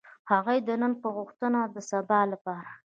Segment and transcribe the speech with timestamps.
[0.31, 2.71] هغوی د نن په غوښتنه د سبا لپاره.